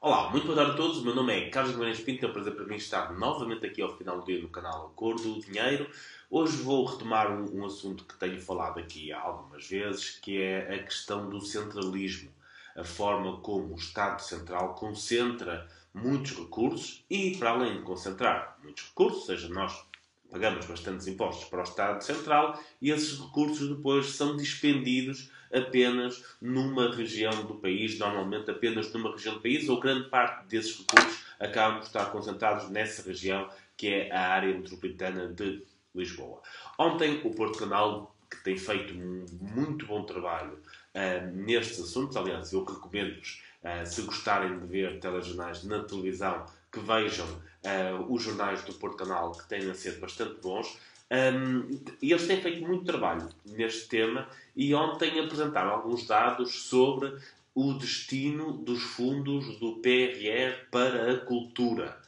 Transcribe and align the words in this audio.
Olá, 0.00 0.30
muito 0.30 0.46
boa 0.46 0.54
tarde 0.54 0.70
a 0.70 0.74
todos. 0.76 0.98
O 0.98 1.04
meu 1.04 1.12
nome 1.12 1.32
é 1.32 1.50
Carlos 1.50 1.72
Guimarães 1.72 2.00
Pinto. 2.00 2.24
É 2.24 2.28
um 2.28 2.32
prazer 2.32 2.54
para 2.54 2.64
mim 2.64 2.76
estar 2.76 3.12
novamente 3.14 3.66
aqui 3.66 3.82
ao 3.82 3.96
final 3.96 4.20
do 4.20 4.26
dia 4.26 4.40
no 4.40 4.48
canal 4.48 4.86
Acordo 4.86 5.34
do 5.34 5.40
Dinheiro. 5.40 5.90
Hoje 6.30 6.58
vou 6.58 6.84
retomar 6.84 7.32
um, 7.32 7.58
um, 7.58 7.66
assunto 7.66 8.04
que 8.04 8.14
tenho 8.14 8.40
falado 8.40 8.78
aqui 8.78 9.12
algumas 9.12 9.66
vezes, 9.66 10.10
que 10.22 10.40
é 10.40 10.72
a 10.72 10.84
questão 10.84 11.28
do 11.28 11.40
centralismo. 11.40 12.30
A 12.76 12.84
forma 12.84 13.38
como 13.38 13.74
o 13.74 13.76
Estado 13.76 14.22
Central 14.22 14.76
concentra 14.76 15.68
muitos 15.92 16.30
recursos 16.30 17.04
e, 17.10 17.36
para 17.36 17.50
além 17.50 17.78
de 17.78 17.82
concentrar 17.82 18.56
muitos 18.62 18.84
recursos, 18.84 19.26
seja 19.26 19.48
nós 19.48 19.84
pagamos 20.30 20.66
bastantes 20.66 21.06
impostos 21.06 21.48
para 21.48 21.60
o 21.60 21.64
Estado 21.64 22.02
Central 22.02 22.60
e 22.80 22.90
esses 22.90 23.18
recursos 23.18 23.68
depois 23.68 24.10
são 24.10 24.36
dispendidos 24.36 25.30
apenas 25.52 26.22
numa 26.40 26.94
região 26.94 27.44
do 27.46 27.54
país, 27.54 27.98
normalmente 27.98 28.50
apenas 28.50 28.92
numa 28.92 29.12
região 29.12 29.34
do 29.34 29.40
país, 29.40 29.68
ou 29.68 29.80
grande 29.80 30.08
parte 30.08 30.46
desses 30.46 30.78
recursos 30.78 31.24
acabam 31.40 31.78
por 31.78 31.86
estar 31.86 32.06
concentrados 32.06 32.68
nessa 32.70 33.02
região 33.02 33.48
que 33.76 33.88
é 33.88 34.12
a 34.12 34.32
área 34.32 34.54
metropolitana 34.54 35.28
de 35.28 35.62
Lisboa. 35.94 36.42
Ontem 36.78 37.20
o 37.24 37.30
Porto 37.30 37.58
Canal, 37.58 38.14
que 38.30 38.42
tem 38.42 38.56
feito 38.56 38.92
um 38.94 39.24
muito 39.40 39.86
bom 39.86 40.02
trabalho 40.04 40.58
uh, 40.98 41.36
nestes 41.36 41.80
assuntos, 41.80 42.16
aliás, 42.16 42.52
eu 42.52 42.64
recomendo-vos, 42.64 43.42
uh, 43.62 43.86
se 43.86 44.02
gostarem 44.02 44.58
de 44.58 44.66
ver 44.66 44.98
telejornais 44.98 45.62
na 45.64 45.84
televisão, 45.84 46.44
que 46.72 46.80
vejam 46.80 47.26
uh, 47.26 48.12
os 48.12 48.22
jornais 48.22 48.62
do 48.62 48.74
Porto 48.74 48.96
Canal, 48.96 49.32
que 49.32 49.48
têm 49.48 49.70
a 49.70 49.74
ser 49.74 49.98
bastante 49.98 50.40
bons. 50.40 50.78
Um, 51.10 51.80
e 52.02 52.12
eles 52.12 52.26
têm 52.26 52.40
feito 52.42 52.66
muito 52.66 52.84
trabalho 52.84 53.26
neste 53.46 53.88
tema 53.88 54.28
e 54.54 54.74
ontem 54.74 55.18
apresentaram 55.18 55.70
alguns 55.70 56.06
dados 56.06 56.64
sobre 56.64 57.16
o 57.54 57.72
destino 57.72 58.52
dos 58.52 58.82
fundos 58.82 59.58
do 59.58 59.76
PRR 59.76 60.66
para 60.70 61.12
a 61.12 61.16
cultura. 61.16 61.98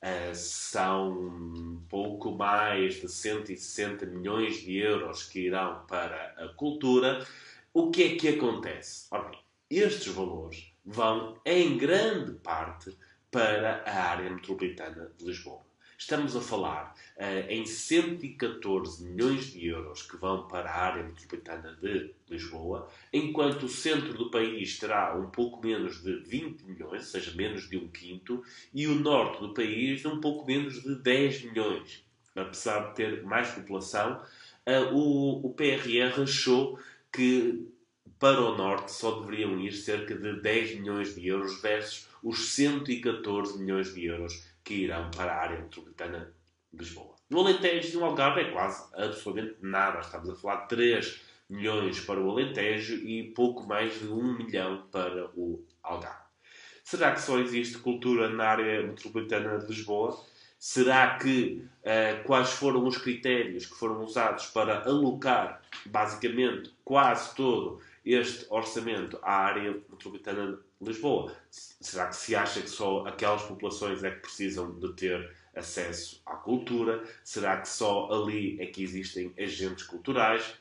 Uh, 0.00 0.34
são 0.34 1.82
pouco 1.88 2.30
mais 2.30 3.00
de 3.00 3.08
160 3.08 4.06
milhões 4.06 4.60
de 4.60 4.76
euros 4.76 5.24
que 5.24 5.40
irão 5.40 5.82
para 5.88 6.34
a 6.38 6.48
cultura. 6.48 7.26
O 7.76 7.90
que 7.90 8.04
é 8.04 8.14
que 8.14 8.28
acontece? 8.28 9.08
Ora 9.10 9.30
bem, 9.30 9.40
estes 9.68 10.06
valores 10.06 10.72
vão, 10.84 11.40
em 11.44 11.76
grande 11.76 12.34
parte, 12.34 12.96
para 13.32 13.82
a 13.84 14.10
área 14.10 14.30
metropolitana 14.30 15.10
de 15.18 15.24
Lisboa. 15.24 15.66
Estamos 15.98 16.36
a 16.36 16.40
falar 16.40 16.94
uh, 17.16 17.50
em 17.50 17.66
114 17.66 19.04
milhões 19.04 19.46
de 19.46 19.66
euros 19.66 20.02
que 20.02 20.16
vão 20.16 20.46
para 20.46 20.70
a 20.70 20.84
área 20.84 21.02
metropolitana 21.02 21.76
de 21.82 22.14
Lisboa, 22.30 22.88
enquanto 23.12 23.64
o 23.64 23.68
centro 23.68 24.14
do 24.14 24.30
país 24.30 24.78
terá 24.78 25.12
um 25.16 25.28
pouco 25.28 25.60
menos 25.60 26.00
de 26.00 26.20
20 26.20 26.62
milhões, 26.62 26.92
ou 26.92 27.20
seja, 27.20 27.36
menos 27.36 27.68
de 27.68 27.76
um 27.76 27.88
quinto, 27.88 28.44
e 28.72 28.86
o 28.86 28.94
norte 28.94 29.40
do 29.40 29.52
país 29.52 30.04
um 30.04 30.20
pouco 30.20 30.46
menos 30.46 30.80
de 30.80 30.94
10 30.94 31.46
milhões. 31.46 32.04
Apesar 32.36 32.90
de 32.90 32.94
ter 32.94 33.24
mais 33.24 33.50
população, 33.50 34.22
uh, 34.64 34.94
o, 34.94 35.44
o 35.44 35.52
PRR 35.52 36.22
achou 36.22 36.78
que 37.14 37.72
para 38.18 38.40
o 38.40 38.56
norte 38.56 38.90
só 38.90 39.20
deveriam 39.20 39.60
ir 39.60 39.72
cerca 39.72 40.16
de 40.16 40.40
10 40.40 40.80
milhões 40.80 41.14
de 41.14 41.28
euros 41.28 41.62
versus 41.62 42.08
os 42.22 42.54
114 42.54 43.58
milhões 43.58 43.94
de 43.94 44.04
euros 44.04 44.44
que 44.64 44.74
irão 44.74 45.10
para 45.10 45.32
a 45.32 45.40
área 45.40 45.60
metropolitana 45.60 46.34
de 46.72 46.78
Lisboa. 46.78 47.14
No 47.30 47.40
Alentejo 47.40 47.88
e 47.88 47.92
no 48.00 48.04
Algarve 48.04 48.40
é 48.40 48.50
quase 48.50 48.84
absolutamente 48.94 49.58
nada. 49.62 50.00
Estamos 50.00 50.28
a 50.28 50.34
falar 50.34 50.62
de 50.62 50.68
3 50.68 51.20
milhões 51.48 52.00
para 52.00 52.20
o 52.20 52.30
Alentejo 52.30 52.94
e 52.94 53.32
pouco 53.32 53.64
mais 53.66 54.00
de 54.00 54.08
1 54.08 54.38
milhão 54.38 54.86
para 54.90 55.30
o 55.36 55.64
Algarve. 55.82 56.24
Será 56.82 57.12
que 57.12 57.20
só 57.20 57.38
existe 57.38 57.78
cultura 57.78 58.28
na 58.28 58.44
área 58.44 58.82
metropolitana 58.82 59.58
de 59.58 59.66
Lisboa? 59.66 60.20
Será 60.66 61.18
que 61.18 61.62
uh, 61.82 62.24
quais 62.24 62.52
foram 62.52 62.86
os 62.86 62.96
critérios 62.96 63.66
que 63.66 63.74
foram 63.74 64.02
usados 64.02 64.46
para 64.46 64.82
alocar 64.88 65.60
basicamente 65.84 66.74
quase 66.82 67.34
todo 67.34 67.82
este 68.02 68.46
orçamento 68.48 69.18
à 69.20 69.44
área 69.44 69.72
metropolitana 69.72 70.52
de 70.80 70.88
Lisboa? 70.88 71.36
Será 71.50 72.06
que 72.06 72.16
se 72.16 72.34
acha 72.34 72.62
que 72.62 72.70
só 72.70 73.06
aquelas 73.06 73.42
populações 73.42 74.02
é 74.02 74.10
que 74.10 74.20
precisam 74.20 74.72
de 74.78 74.90
ter 74.94 75.36
acesso 75.54 76.22
à 76.24 76.34
cultura? 76.34 77.04
Será 77.22 77.60
que 77.60 77.68
só 77.68 78.10
ali 78.10 78.58
é 78.58 78.64
que 78.64 78.82
existem 78.82 79.34
agentes 79.38 79.84
culturais? 79.84 80.54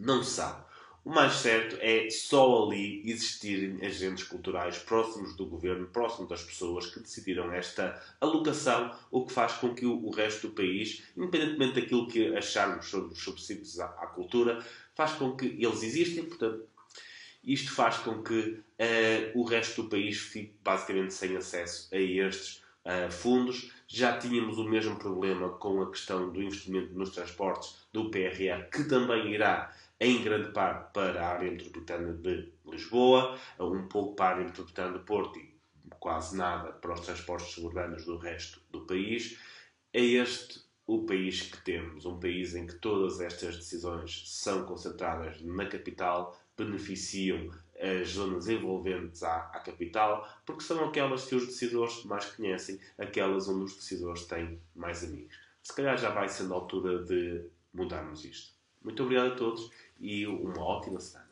Não 0.00 0.22
se 0.22 0.30
sabe. 0.30 0.64
O 1.08 1.10
mais 1.10 1.36
certo 1.36 1.78
é 1.80 2.10
só 2.10 2.66
ali 2.66 3.00
existirem 3.10 3.82
agentes 3.82 4.24
culturais 4.24 4.76
próximos 4.76 5.34
do 5.34 5.46
governo, 5.46 5.86
próximos 5.86 6.28
das 6.28 6.42
pessoas 6.42 6.84
que 6.84 7.00
decidiram 7.00 7.50
esta 7.50 7.98
alocação, 8.20 8.94
o 9.10 9.24
que 9.24 9.32
faz 9.32 9.54
com 9.54 9.74
que 9.74 9.86
o 9.86 10.10
resto 10.10 10.48
do 10.48 10.54
país, 10.54 11.02
independentemente 11.16 11.80
daquilo 11.80 12.08
que 12.08 12.36
acharmos 12.36 12.90
sobre 12.90 13.14
os 13.14 13.22
subsídios 13.22 13.80
à, 13.80 13.88
cultura, 13.88 14.62
faz 14.94 15.12
com 15.12 15.34
que 15.34 15.46
eles 15.46 15.82
existem, 15.82 16.26
portanto, 16.26 16.68
isto 17.42 17.72
faz 17.72 17.96
com 17.96 18.22
que 18.22 18.38
uh, 18.38 18.60
o 19.34 19.44
resto 19.44 19.84
do 19.84 19.88
país 19.88 20.18
fique 20.18 20.52
basicamente 20.62 21.14
sem 21.14 21.34
acesso 21.38 21.88
a 21.90 21.96
estes 21.96 22.62
uh, 22.84 23.10
fundos. 23.10 23.72
Já 23.86 24.18
tínhamos 24.18 24.58
o 24.58 24.64
mesmo 24.64 24.98
problema 24.98 25.48
com 25.48 25.80
a 25.80 25.90
questão 25.90 26.30
do 26.30 26.42
investimento 26.42 26.92
nos 26.92 27.08
transportes 27.08 27.76
do 27.94 28.10
PRR, 28.10 28.68
que 28.70 28.84
também 28.84 29.32
irá 29.32 29.74
em 30.00 30.22
grande 30.22 30.52
parte 30.52 30.92
para 30.92 31.22
a 31.22 31.28
área 31.28 31.50
metropolitana 31.50 32.12
de 32.12 32.52
Lisboa, 32.64 33.38
um 33.58 33.88
pouco 33.88 34.14
para 34.14 34.26
a 34.26 34.28
área 34.34 34.44
metropolitana 34.44 34.98
de 34.98 35.04
Porto 35.04 35.38
e 35.38 35.58
quase 35.98 36.36
nada 36.36 36.72
para 36.72 36.94
os 36.94 37.00
transportes 37.00 37.52
suburbanos 37.52 38.04
do 38.04 38.16
resto 38.18 38.60
do 38.70 38.86
país. 38.86 39.38
É 39.92 40.00
este 40.00 40.60
o 40.86 41.04
país 41.04 41.42
que 41.42 41.62
temos, 41.64 42.06
um 42.06 42.18
país 42.18 42.54
em 42.54 42.66
que 42.66 42.74
todas 42.76 43.20
estas 43.20 43.56
decisões 43.56 44.22
são 44.26 44.64
concentradas 44.64 45.40
na 45.42 45.66
capital, 45.66 46.38
beneficiam 46.56 47.50
as 47.78 48.08
zonas 48.08 48.48
envolventes 48.48 49.22
à, 49.22 49.36
à, 49.52 49.60
capital, 49.60 50.26
porque 50.44 50.62
são 50.62 50.84
aquelas 50.84 51.26
que 51.26 51.34
os 51.34 51.46
decisores 51.46 52.04
mais 52.04 52.24
conhecem, 52.26 52.80
aquelas 52.96 53.48
onde 53.48 53.64
os 53.64 53.76
decisores 53.76 54.24
têm 54.24 54.60
mais 54.74 55.04
amigos. 55.04 55.38
Se 55.62 55.74
calhar 55.74 55.96
já 55.96 56.10
vai 56.10 56.28
sendo 56.28 56.54
a 56.54 56.56
altura 56.56 57.04
de 57.04 57.44
mudarmos 57.72 58.24
isto. 58.24 58.57
Muito 58.88 59.02
obrigado 59.02 59.32
a 59.32 59.36
todos 59.36 59.70
e 60.00 60.26
uma 60.26 60.64
ótima 60.64 60.98
semana. 60.98 61.27